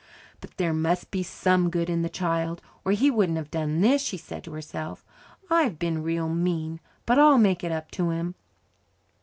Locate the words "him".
8.09-8.33